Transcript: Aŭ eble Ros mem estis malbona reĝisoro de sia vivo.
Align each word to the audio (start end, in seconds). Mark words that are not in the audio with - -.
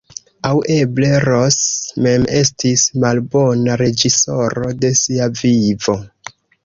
Aŭ 0.51 0.53
eble 0.75 1.09
Ros 1.25 1.57
mem 2.07 2.25
estis 2.39 2.85
malbona 3.05 3.75
reĝisoro 3.83 4.75
de 4.83 4.93
sia 5.05 5.29
vivo. 5.43 5.97